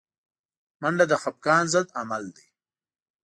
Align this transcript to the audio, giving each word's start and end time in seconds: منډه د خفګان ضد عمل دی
منډه 0.81 1.05
د 1.11 1.13
خفګان 1.21 1.63
ضد 1.73 1.87
عمل 1.99 2.23
دی 2.35 2.47